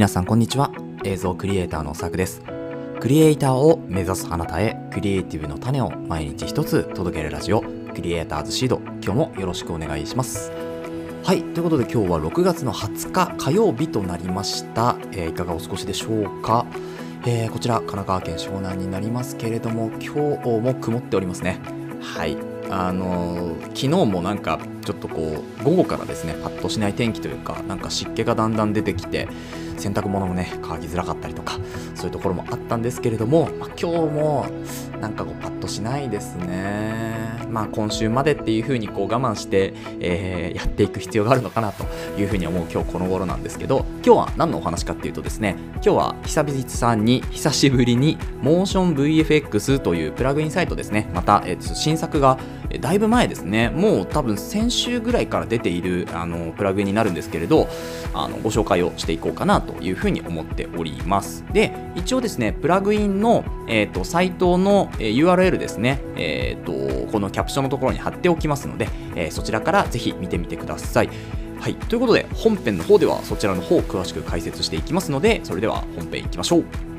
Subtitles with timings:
[0.00, 0.72] 皆さんこんにちは。
[1.04, 2.40] 映像クリエイターのさくです。
[3.00, 8.80] クリエイターを目指すあなたへクリエイティブの種を毎日一つ届けるラジオクリエイターズシード。
[9.04, 10.52] 今日もよろしくお願いします。
[11.22, 16.64] はいということで今日は6月の20日火曜日となりました、えーいかがお過ごしでしょうか？
[17.26, 21.60] えーこちら神奈川県湘南になりますけれども今日も曇っておりますね。
[22.00, 22.38] はい。
[22.70, 29.28] あのー昨日もなんかちょっとこう午後からですねパッとしない天気というかなんか湿気がだんだん出てきて
[29.80, 31.58] 洗濯物もね乾きづらかったりとか
[31.94, 34.46] そういうところもあったんですけれども、まあ、今日も
[35.00, 37.20] なんかこうパッとしないですね。
[37.50, 41.84] まあ今週までっていう風にこう我慢して、えーやっていく必要があるのかなと
[42.18, 51.08] いう風に思う今日この頃なんですけど今日は何のお話かっていうとですね今日は久々さんに久しぶりにモーション VFX というプラグインサイトですね。
[51.14, 52.38] また、えー新作が
[52.78, 53.70] だいぶ前ですね。
[53.70, 57.68] もう多分先週ぐらいから出ているあのプラグインになるんですけれど
[58.14, 61.44] あのご紹介をしていこうかなというふうに思っております。
[61.52, 71.08] で一応ですねプラグインの、えー、とサイトの、URL ですね、えー、とこのキャプションのところに貼っておきますので、えーそちらからぜひ見てみてください。
[71.60, 76.89] はい、ということで本編の方ではそちらの方を詳しく解説していきますのでそれでは本編いきましょう。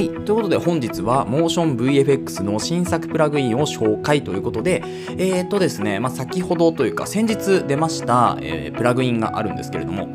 [0.00, 10.06] はい、ということで本日は MotionVFX の新作プラグインを紹介ということで、えーとですね、まあ、先ほどというか先日出ました、えープラグインがあるんですけれども、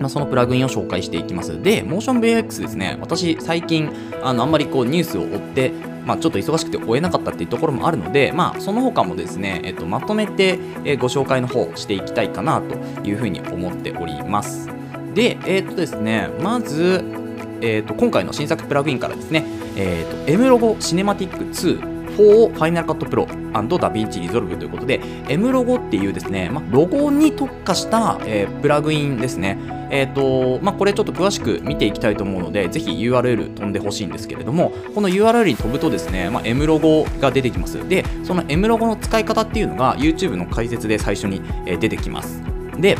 [0.00, 1.60] まあ、そのプラグインを紹介していきます。
[1.62, 3.90] で、MotionVFX ですね、私最近
[4.22, 5.72] あのあんまりこうニュースを追って、
[6.06, 14.70] まあ、ちょっと忙しくて追えなかったっていうところもあるので、まあ、その他もですね、えっと、まとめて、えご紹介の方していきたいかなというふうに思っております。
[15.12, 17.25] で、えっとですね、まず、
[17.60, 19.44] えー、と今回の新作プラグインからですね、
[19.76, 29.58] えー、と M ロゴシネマティック2 for Final Cut Pro DaVinci Resolve ということで M ロゴっていうですね、まあ、ロゴに特化した、えープラグインですね。
[29.90, 37.86] えーとまあ、これちょっと詳しく見ていきたいと思うので、ぜひ URL 飛んでほしいんですけれども、この URL に飛ぶとですね、まあ、M ロゴが出てきます。
[37.88, 42.42] で、その M ロゴの使い方っていうのが YouTube の解説で最初に、えー出てきます。
[42.78, 42.96] で、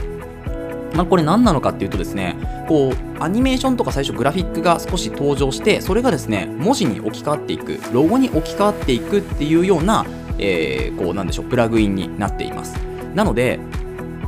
[0.97, 2.37] まあ、これ何なのかっていうとですね
[2.69, 10.07] こうアニメーションとか最初グラフィックが少し登場してそれがですね文字に置き換わっていくロゴに置き換わっていくっていうような、
[10.39, 12.75] えーこうなんでしょうプラグインになっています。
[13.15, 13.61] なので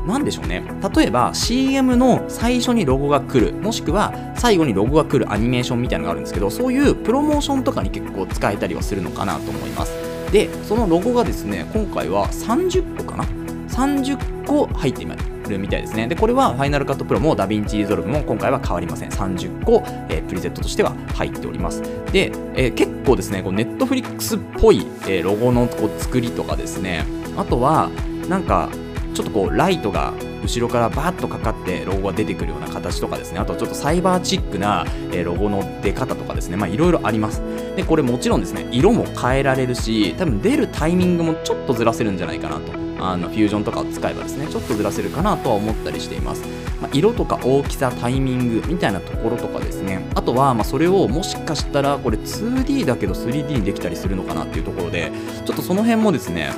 [0.06, 0.62] なんでしょうね。
[0.94, 9.92] 例えば CM の最初にロゴが来るもしくは最後にロゴが来るアニメーションみたいなのがあるんですけどそういうプロモーションとかに結構使えたりはするのかなと思います。
[10.32, 13.24] でそのロゴがですね今回は30個かな
[13.68, 15.37] ？30個入っています。
[15.48, 16.06] るみたいですね。
[16.08, 19.10] で、これは Final Cut Pro も DaVinci Resolve も今回は変わりません。
[19.10, 21.82] 30個、えープリセットとしては入っております。
[22.12, 27.04] で、えー結構ですね、こう Netflix っぽい、えーロゴのこう作りとかですね、
[27.36, 27.90] あとは、
[28.28, 28.68] なんか、
[29.14, 30.12] ちょっとこうライトが
[30.44, 37.42] 後ろからバーッとかかってロゴが出てくるような形とかですねあとちょっとサイバーチックなえロゴの出方とかですねまあいろいろあります
[37.74, 46.42] でこれもちろんですね色も変えられるし多分出るタイミングもちょっとずらせるんじゃないかなとあのフュージョンとかを使えばですねちょっとずらせるかなとは思ったりしています、
[46.80, 50.06] まあ、色とか大きさタイミングみたいなところとかですね。
[50.14, 55.12] あとはまそれをもしかしたらこれ 2D だけど 3D にできたりするのかなっていうところで
[55.44, 56.52] ちょっとその辺もですね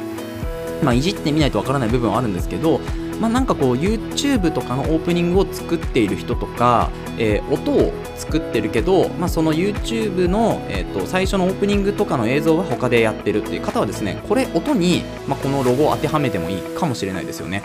[0.82, 2.80] まあ、いじってみないとわからない部分はあるんですけど、
[3.20, 17.62] まあ、なんかこう YouTube とかのオープニングを作っている人とか、えー音を作ってるけど、まあ、その YouTube の、えー、と最初のオープニングとかの映像は他でやってるっていう方はですねこれ音に、まあ、このロゴを当てはめてもいいかもしれないですよね。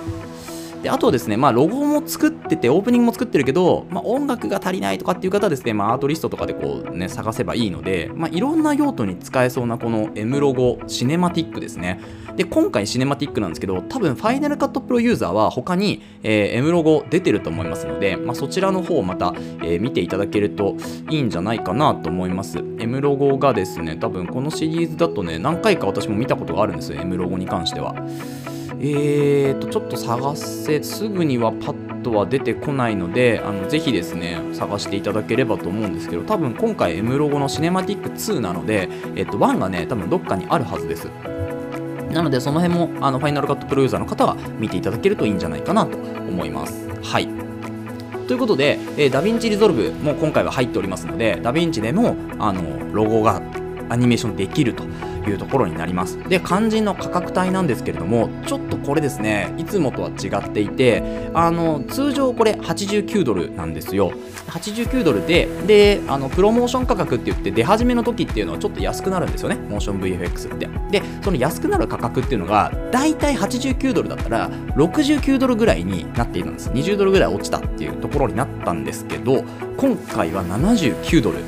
[0.86, 12.00] であとはですね、まあ、ロゴも作ってて、オープニングも作ってるけど、まあ、音楽が足りないとかっていう方はですね、まあ、アートリストとかでこうね、探せばいいので、まあ、いろんな用途に使えそうなこの M ロゴ、シネマティックですね。
[12.36, 19.34] で、今回シネマティックなんですけど、多分、ファイナルカットプロユーザーは他に、えー M ロゴ出てると思いますので、まあ、そちらの方をまた、
[19.64, 20.76] えー見ていただけると
[21.10, 22.60] いいんじゃないかなと思います。
[22.78, 27.96] M ロゴがですね、多分このシリーズだとね、何回か私も見たことがあるんですよ、M ロゴに関しては。
[28.92, 41.06] えーと、ちょっと探せ、すぐにはパッとは出てこないので、あのぜひですね、探していただければと思うんですけど、多分今回 M ロゴのシネマティック2なので、えっと、1がね、多分どっかにあるはずです。
[42.12, 46.88] なので、その辺も、あの、ファイナルカットプロユーザーの方は見ていただけるといいんじゃないかなと思います。
[47.02, 47.28] はい。
[48.28, 53.42] ということで、えー、 DaVinci Resolve も今回は入っておりますので、ダヴィンチでのあのロゴが
[53.90, 54.84] アニメーションできると
[55.30, 56.18] いうところになります。
[56.30, 64.12] で肝心の価格帯なんですけれどもちょっとこれですねいつもとは違っていてあの通常これ89ドルなんですよ。
[64.50, 69.56] 89ドルでであのプロモーション価格って言って出始めの時っていうのはちょっと安くなるんですよね。
[69.56, 70.70] motionVFX って。
[70.92, 76.70] でその安くなる価格っていうのがだいたい89ドルだったら69ドルぐらいになっているんです。
[76.70, 79.44] 20ドルぐらい落ちたっていうところになったんですけど
[79.78, 81.40] 今回は79ドル。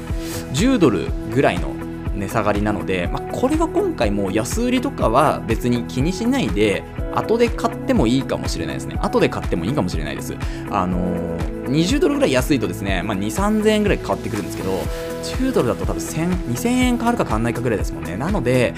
[0.53, 1.76] 10ドルぐらいの
[2.17, 6.83] 値下がりなので、まあ、これは今回もう安売りとかは別に気にしないで
[7.15, 8.97] 後で買ってもいいかもしれないですね。
[9.01, 10.35] 後で買ってもいいかもしれないです。
[10.69, 14.71] あのー、20ドルぐらい安いとですね、まあ、2 3 0 0 0円ぐらい変わってくるんですけど
[15.23, 18.15] 10ドルだと多分2000円変わるか変わらないかぐらいですもんね。
[18.17, 18.73] なので、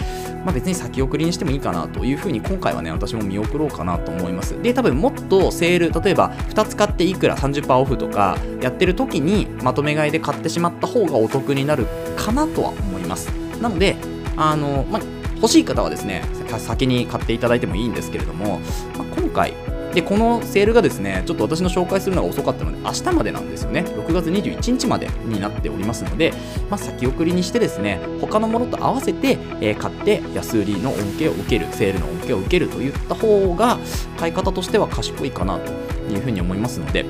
[0.45, 4.59] まあ、別に先送りにしてもいいかなというふうに今回はね私も見送ろうかなと思います。
[4.61, 13.27] で多分もっとセール例えば2つ買っていくら30%オフとかやってる時にまとめ買いで買ってしまった方がお得になるかなとは思ます。
[13.61, 13.97] なので
[14.37, 15.01] あの、まあ、
[15.35, 16.23] 欲しい方はですね
[16.57, 18.59] 先に買っていただいてもいいんですけれども、
[18.97, 19.53] まあ、今回
[19.93, 23.81] でこのセールがですねちょっと私の紹介するのが遅かったので明日までなんですよね。
[23.81, 26.33] 6月21日までになっておりますので、
[26.69, 33.79] まあ、先送りにしてですね他のものと合わせて、えー、買って安売りの恩恵を受けるセールの恩恵を受けるといった方が
[34.17, 35.71] 買い方としては賢いかなと
[36.11, 37.05] いうふうに思いますので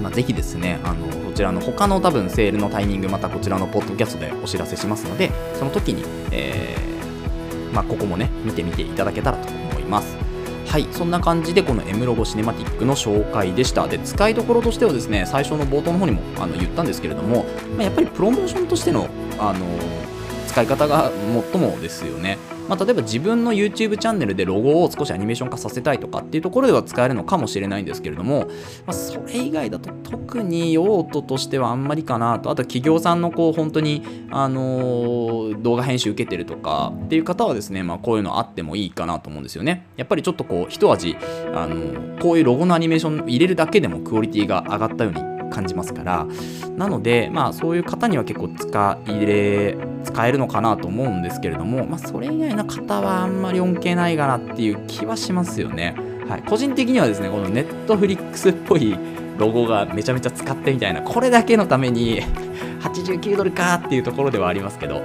[0.00, 10.16] まあ、ぜひですね、あのこちらの他の多分セールのタイミング、またこちらのポッドキャストでお知らせしますので、その時に、えー、まあ、ここもね、見てみていただけたらと思います。
[10.66, 13.88] はい、そんな感じでこの M ロゴシネマティックの紹介でした。
[13.88, 17.44] で、使いどころとしてはですね、最初の冒頭の方にもあの言ったんですけれども、
[17.76, 19.08] まあ、やっぱりプロモーションとしての、
[19.38, 19.66] あの
[20.50, 21.12] 使い方が
[21.52, 22.36] 最もですよね。
[22.68, 28.46] まあ、例えば自分の YouTube チャンネルでロゴを少しアニメーション化させたいとかっていうところでは使えるのかもしれないんですけれども、
[28.86, 41.16] まあ、それ以外だと特に用途としてはあんまりかなとあと企業さんのこう本当に、あの、動画編集受けてるとかっていう方はですね、まあ、こういうのあってもいいかなと思うんですよねやっぱりちょっとこう一味、
[41.54, 46.26] あの、こういうロゴのアニメーション入れるだけでもクオリティが上がったように感じますから。
[46.76, 55.94] なのでまあそういう方には結構使いれ使えるのかなと思うんですけれども、まあ、それ以外の方はあんまり恩恵ないかなっていう気はしますよね。
[56.28, 58.96] はい、個人的にはですねこの Netflix っぽい
[59.36, 62.22] ロゴがめちゃめちゃ使ってみたいなこれだけのために
[62.80, 65.02] 89ドルかっていうところではありますけど。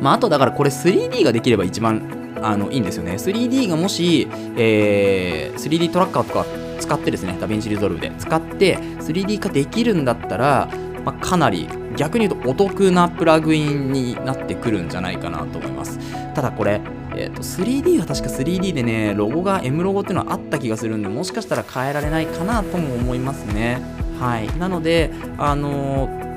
[0.00, 2.02] まああとだからこれ 3D ができれば一番
[2.42, 3.12] あのいいんですよね。
[3.12, 6.46] 3D がもし、えー、3D トラッカーとか
[6.80, 10.68] 使ってですね、 DaVinci Resolve で使って 3D 化できるんだったら、
[11.04, 15.98] まあ、かなり逆に言うとお得なプラグインになってくるんじゃないかなと思います。
[16.34, 16.80] ただこれ、
[17.14, 23.80] えー、と 3D は確か 3D でね、ロゴが M ロゴっていうのはあった気がするんで、もしかしたら変えられないかなとも思いますね。
[24.18, 24.58] はい。
[24.58, 26.30] なので、あのー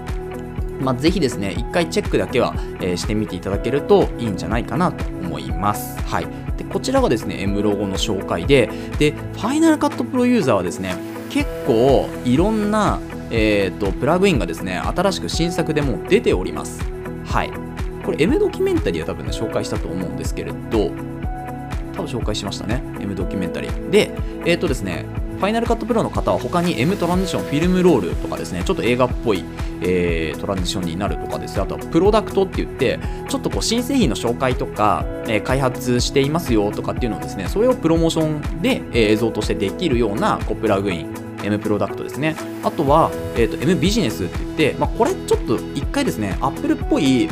[0.83, 5.97] まあ、ぜひですね、一回チェックだけは、えー、してみていただけるといいんじゃないかなと思います。
[6.03, 6.27] はい。
[6.57, 8.69] で、こちらがですね、M ロゴの紹介で、
[8.99, 10.95] で、ファイナルカットプロユーザーはですね、
[11.29, 12.99] 結構いろんな、
[13.31, 16.83] えーと、プラグインがですね、新しく新作でも出ております。
[17.25, 17.51] はい。
[18.05, 20.91] これ M ドキュメンタリーは多分ね、紹介したと思うんですけれど、
[21.93, 22.83] 多分紹介しましたね。
[22.99, 23.89] M ドキュメンタリー。
[23.89, 24.11] で、
[24.45, 25.05] えっ、ー、とですね、
[25.37, 29.43] ファイナルカットプロの方は他に M トランジション、フィルムロールとかですね、ちょっと映画っぽい、
[29.81, 42.35] えー、トランジションになるとかですね、あとはプロダクトって言って、ちょっとこう新製品の紹介とか、えー、開発していますよとかっていうのをですね、それをプロモーションで、えー、映像としてできるようなこうプラグイン、M プロダクトですね。
[42.63, 47.27] あとは、えーと、M ビジネスって言って、まあ、これちょっと一回ですね、Apple っぽい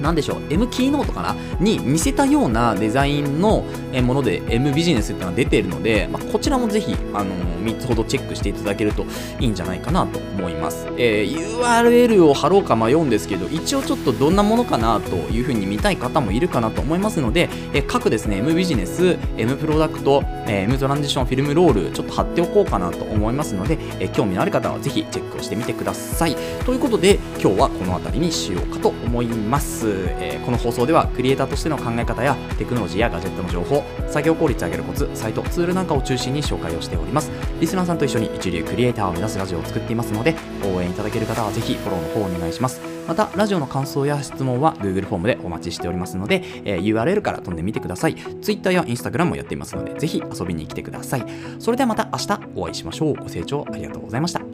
[0.00, 1.36] なんでしょう、M キーノートかな？
[1.60, 3.64] に似せたようなデザインの
[4.02, 9.04] もので M ビジネスっていうのが出ているので、まあ、こちらもぜひ、あのー、3つほどチェックしていただけると
[9.38, 10.86] いいんじゃないかなと思います。
[10.96, 26.36] えー、URL を貼ろうか迷うんですけど、一応ちょっとどんなものかなというふうに見たい方もいるかなと思いますので、えー、各ですね、M ビジネス、M プロダクト、えー、M トランジションフィルムロール、ちょっと貼っておこうかなと思いますので、えー、興味のある方はぜひチェックをしてみてください。
[26.64, 29.89] ということで、今日はこの辺りにしようかと思います。
[30.20, 37.30] えー、この放送ではクリエイターとしての考え方やテクノロジーやガジェットの情報作業効率を上げるコツサイトツールなんかを中心に紹介をしております。
[37.60, 42.80] リスナーさんと一緒に一流クリエイターを目指すラジオを作っていますので応援いただける方はぜひフォローの方お願いします。
[43.08, 48.14] またラジオの感想や質問は Google フォームでお待ちしておりますので、えー、URL から飛んでみてください。
[48.14, 51.24] Twitter や Instagram もやっていますのでぜひ遊びに来てください。
[51.58, 53.14] それではまた明日お会いしましょう。
[53.14, 54.49] ご清聴ありがとうございました。